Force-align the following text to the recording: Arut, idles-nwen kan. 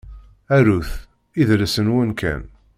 Arut, 0.57 0.89
idles-nwen 1.41 2.09
kan. 2.19 2.41